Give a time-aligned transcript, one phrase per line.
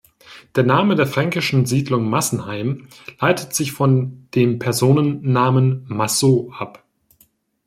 [0.55, 2.87] Der Name der fränkischen Siedlung Massenheim
[3.19, 6.83] leitet sich von dem Personennamen Masso ab.